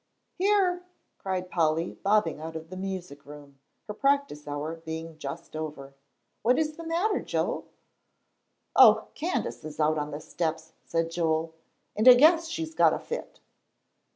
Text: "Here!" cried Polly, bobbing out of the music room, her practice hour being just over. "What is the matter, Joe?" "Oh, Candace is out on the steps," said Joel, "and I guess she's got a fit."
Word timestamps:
"Here!" 0.33 0.81
cried 1.19 1.51
Polly, 1.51 1.93
bobbing 1.93 2.39
out 2.41 2.55
of 2.55 2.71
the 2.71 2.75
music 2.75 3.23
room, 3.23 3.59
her 3.87 3.93
practice 3.93 4.47
hour 4.47 4.77
being 4.77 5.19
just 5.19 5.55
over. 5.55 5.93
"What 6.41 6.57
is 6.57 6.75
the 6.75 6.83
matter, 6.83 7.19
Joe?" 7.21 7.65
"Oh, 8.75 9.09
Candace 9.13 9.63
is 9.63 9.79
out 9.79 9.99
on 9.99 10.09
the 10.09 10.19
steps," 10.19 10.73
said 10.85 11.11
Joel, 11.11 11.53
"and 11.95 12.07
I 12.07 12.15
guess 12.15 12.47
she's 12.47 12.73
got 12.73 12.93
a 12.95 12.99
fit." 12.99 13.41